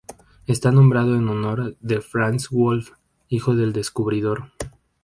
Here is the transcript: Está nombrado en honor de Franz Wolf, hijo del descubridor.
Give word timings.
Está 0.47 0.71
nombrado 0.71 1.15
en 1.15 1.29
honor 1.29 1.77
de 1.79 2.01
Franz 2.01 2.49
Wolf, 2.49 2.89
hijo 3.29 3.55
del 3.55 3.71
descubridor. 3.71 4.49